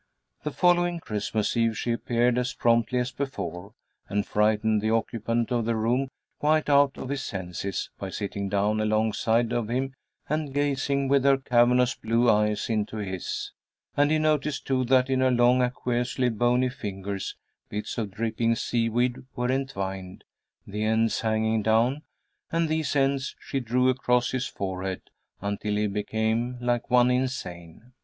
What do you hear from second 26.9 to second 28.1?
insane.